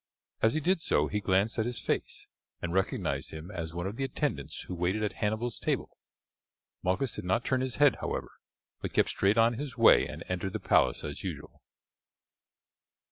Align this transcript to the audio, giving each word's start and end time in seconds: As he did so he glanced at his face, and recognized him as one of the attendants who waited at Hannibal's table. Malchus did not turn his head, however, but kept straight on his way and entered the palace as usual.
As 0.41 0.55
he 0.55 0.59
did 0.59 0.81
so 0.81 1.05
he 1.05 1.21
glanced 1.21 1.59
at 1.59 1.67
his 1.67 1.77
face, 1.77 2.25
and 2.59 2.73
recognized 2.73 3.29
him 3.29 3.51
as 3.51 3.71
one 3.71 3.85
of 3.85 3.97
the 3.97 4.03
attendants 4.03 4.61
who 4.61 4.73
waited 4.73 5.03
at 5.03 5.13
Hannibal's 5.13 5.59
table. 5.59 5.95
Malchus 6.81 7.13
did 7.17 7.23
not 7.23 7.45
turn 7.45 7.61
his 7.61 7.75
head, 7.75 7.97
however, 7.97 8.31
but 8.81 8.93
kept 8.93 9.09
straight 9.09 9.37
on 9.37 9.59
his 9.59 9.77
way 9.77 10.07
and 10.07 10.23
entered 10.27 10.53
the 10.53 10.59
palace 10.59 11.03
as 11.03 11.23
usual. 11.23 11.61